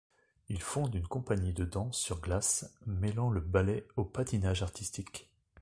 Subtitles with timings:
[0.49, 5.29] Il fonde une compagnie de danse sur glace, mêlant le ballet au patinage artistique.